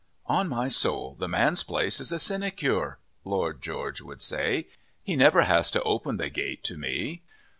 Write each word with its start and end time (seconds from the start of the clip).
"On 0.25 0.49
my 0.49 0.67
soul, 0.67 1.15
the 1.19 1.27
man's 1.27 1.61
place 1.61 1.99
is 1.99 2.11
a 2.11 2.17
sinecure," 2.17 2.97
Lord 3.23 3.61
George 3.61 4.01
would 4.01 4.19
say; 4.19 4.67
"he 5.03 5.15
never 5.15 5.43
has 5.43 5.69
to 5.69 5.83
open 5.83 6.17
the 6.17 6.31
gate 6.31 6.63
to 6.63 6.75
me." 6.75 7.21